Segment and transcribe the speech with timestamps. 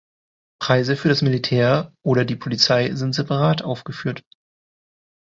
[0.59, 4.23] Preise für das Militär oder die Polizei sind separat aufgeführt.